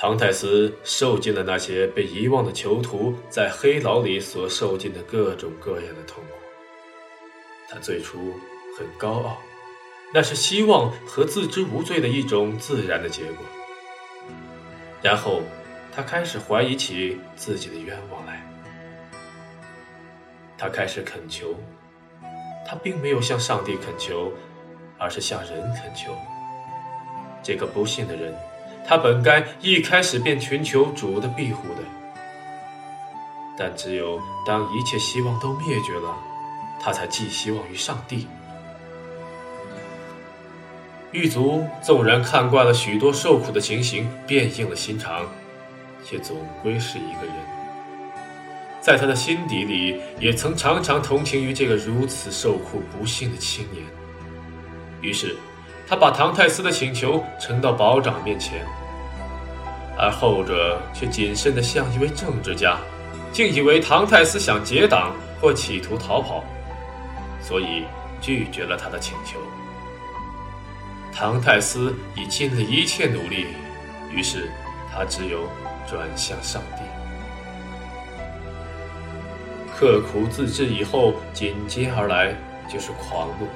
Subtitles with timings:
[0.00, 6.30] 唐泰斯受尽了那些被遗忘的囚徒在黑牢里所受尽的各种各样的痛苦。
[7.68, 8.32] 他最初
[8.78, 9.36] 很高傲，
[10.14, 13.44] 那是希望和自知无罪的一种自然的结果。
[15.02, 15.42] 然后，
[15.94, 18.42] 他开始怀疑起自己的冤枉来。
[20.56, 21.54] 他开始恳求，
[22.66, 24.32] 他并没有向上帝恳求，
[24.96, 26.16] 而是向人恳求。
[27.42, 28.34] 这个不幸的人。
[28.86, 31.82] 他本该一开始便寻求主的庇护的，
[33.56, 36.16] 但只有当一切希望都灭绝了，
[36.82, 38.26] 他才寄希望于上帝。
[41.12, 45.24] 狱卒纵然看惯了许多受苦的情形，变硬了心肠，
[46.04, 47.34] 却总归是一个人，
[48.80, 53.84] 在他的心底里，也曾常常同情于这个如此受苦不幸的青年。
[55.00, 55.36] 于是。
[55.90, 58.64] 他把唐泰斯的请求呈到保长面前，
[59.98, 62.78] 而后者却谨慎地像一位政治家，
[63.32, 66.44] 竟以为唐泰斯想结党或企图逃跑，
[67.42, 67.86] 所以
[68.20, 69.40] 拒绝了他的请求。
[71.12, 73.48] 唐泰斯已尽了一切努力，
[74.12, 74.48] 于是
[74.94, 75.40] 他只有
[75.88, 76.84] 转向上帝。
[79.76, 82.32] 刻苦自制以后，紧接而来
[82.72, 83.48] 就是狂怒。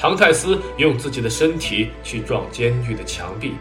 [0.00, 3.54] 唐泰斯用自己的身体去撞监狱的墙壁，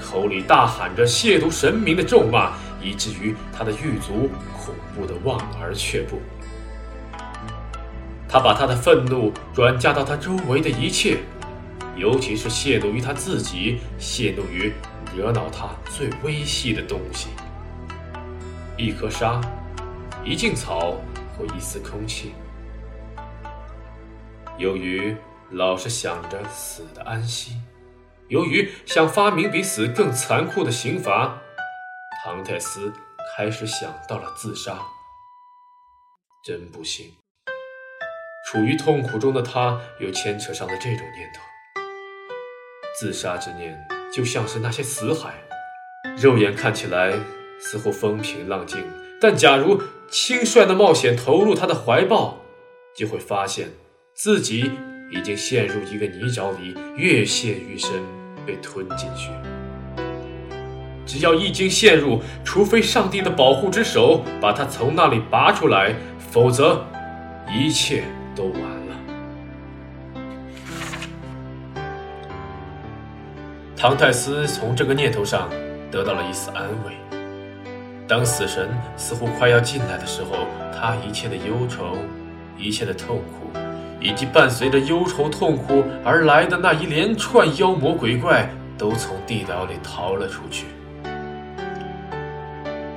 [0.00, 6.22] 口里大喊着亵渎神明的咒骂，以至于他的狱卒恐怖的望而却步。
[8.28, 11.18] 他把他的愤怒转嫁到他周围的一切，
[11.96, 14.72] 尤其是亵渎于他自己，亵渎于
[15.16, 17.30] 惹恼他最微细的东西：
[18.76, 19.40] 一颗沙、
[20.24, 20.94] 一茎草
[21.36, 22.32] 或一丝空气。
[24.56, 25.16] 由于。
[25.50, 27.56] 老是想着死的安息，
[28.28, 31.40] 由于想发明比死更残酷的刑罚，
[32.24, 32.92] 唐泰斯
[33.36, 34.78] 开始想到了自杀。
[36.44, 37.14] 真不幸，
[38.50, 41.40] 处于痛苦中的他又牵扯上了这种念头。
[42.98, 43.76] 自杀之念
[44.12, 45.34] 就像是那些死海，
[46.16, 47.12] 肉眼看起来
[47.60, 48.84] 似乎风平浪静，
[49.20, 52.38] 但假如轻率的冒险投入他的怀抱，
[52.96, 53.70] 就会发现
[54.14, 54.72] 自己。
[55.10, 57.90] 已经陷入一个泥沼里，越陷越深，
[58.46, 59.30] 被吞进去。
[61.06, 66.84] 只要一经陷入，除非上帝的保护之手把他从那里拔出来，否则
[67.52, 68.04] 一切
[68.34, 68.96] 都完了。
[73.76, 75.48] 唐泰斯从这个念头上
[75.90, 76.92] 得到了一丝安慰。
[78.08, 81.98] 当死神似乎快要进来的时候，他一切的忧愁，
[82.58, 83.58] 一切的痛苦。
[84.04, 90.66] 以及伴随着忧愁痛苦而来的那一连串妖魔鬼怪，都从地牢里逃了出去。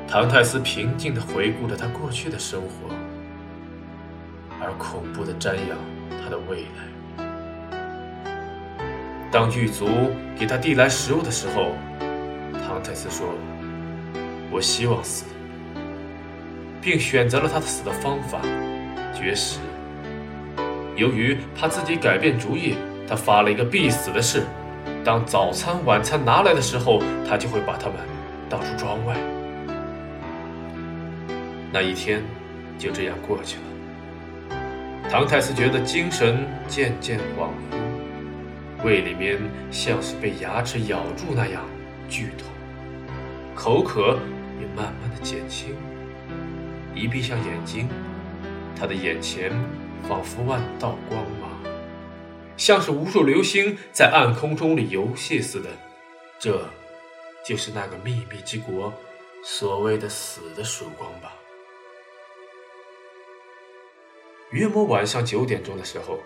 [0.05, 2.93] 唐泰斯平静地回顾着他过去的生活，
[4.59, 5.77] 而恐怖地瞻仰
[6.21, 7.23] 他的未来。
[9.31, 9.87] 当狱卒
[10.37, 11.71] 给他递来食物的时候，
[12.67, 13.27] 唐泰斯说
[14.51, 15.23] ：“我希望死，
[16.81, 18.41] 并选择了他的死的方法——
[19.17, 19.59] 绝食。”
[20.97, 22.73] 由于怕自己改变主意，
[23.07, 24.41] 他发了一个必死的誓：
[25.05, 27.97] 当早餐、晚餐拿来的时候，他就会把它们
[28.49, 29.15] 倒出窗外。
[31.71, 32.23] 那一天
[32.79, 34.57] 就这样过去了。
[35.07, 41.61] 唐泰斯觉得精神渐渐恍惚，胃里面像是被牙齿咬住那样
[42.09, 42.47] 剧痛，
[43.53, 44.17] 口渴
[44.59, 45.75] 也慢慢的减轻。
[46.95, 47.87] 一闭上眼睛，
[48.75, 49.51] 他的眼前。
[50.07, 51.51] 仿佛万道光芒，
[52.57, 55.69] 像是无数流星在暗空中里游戏似的。
[56.39, 56.67] 这，
[57.45, 58.93] 就是那个秘密之国
[59.43, 61.33] 所谓的死的曙光吧。
[64.51, 66.19] 约莫晚上九点钟的时候，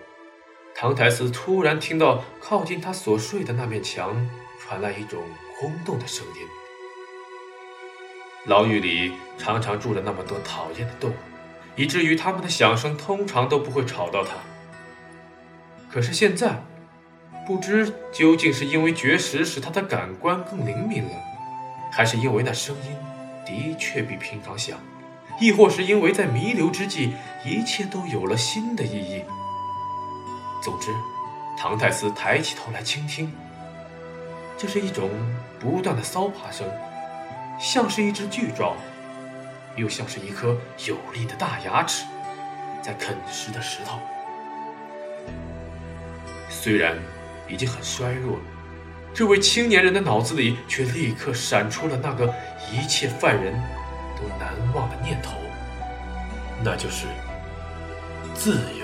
[0.76, 4.30] 唐台斯突然听到靠近他所睡的那面墙
[4.60, 5.24] 传来一种
[5.60, 6.48] 空洞的声音。
[8.46, 11.31] 牢狱里常常住着那么多讨厌的动物。
[11.76, 14.32] 以至于他们的响声通常都不会吵到他。
[15.90, 16.64] 可是现在，
[17.46, 21.12] 不知究竟是因为绝食使他的感官更灵敏了，
[21.92, 22.96] 还是因为那声音
[23.46, 24.78] 的确比平常响，
[25.40, 27.14] 亦或是因为在弥留之际，
[27.44, 29.24] 一切都有了新的意义。
[30.64, 30.94] 总之，
[31.58, 33.34] 唐泰斯抬起头来倾听，
[34.58, 35.10] 这是一种
[35.60, 36.66] 不断的骚爬声，
[37.60, 38.76] 像是一只巨爪。
[39.76, 42.06] 又像是一颗有力的大牙齿，
[42.82, 44.00] 在啃食的石头。
[46.50, 46.98] 虽然
[47.48, 48.40] 已经很衰弱，
[49.14, 52.34] 这位青年人的脑子里却立刻闪出了那个
[52.72, 53.54] 一切犯人
[54.18, 55.32] 都难忘的念头，
[56.64, 57.08] 那就是
[58.36, 58.81] 自由。